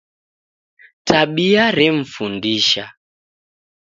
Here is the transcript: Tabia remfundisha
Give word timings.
Tabia 1.07 1.65
remfundisha 1.77 2.85